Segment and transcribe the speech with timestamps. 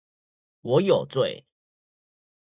[0.61, 1.45] 我有罪